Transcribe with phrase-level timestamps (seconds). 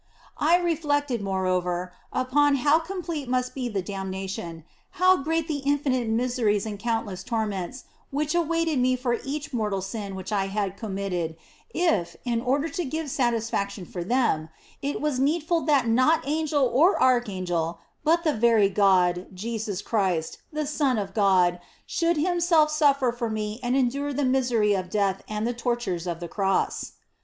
[0.37, 4.63] OF FOLIGNO 213 I reflected, moreover, upon how complete must be the damnation,
[4.97, 10.15] how great the infinite miseries and countless torments which awaited me for each mortal sin
[10.15, 11.35] which I had committed,
[11.71, 14.49] if, in order to give satisfac tion for them,
[14.81, 20.65] it was needful that not angel or archangel, but the very God, Jesus Christ, the
[20.65, 25.45] Son of God, should Himself suffer for me and endure the misery of death and
[25.45, 26.93] the tortures of the Cross.